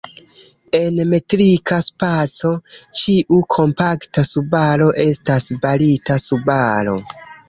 [0.77, 2.49] En metrika spaco,
[2.99, 6.95] ĉiu kompakta subaro estas barita subaro.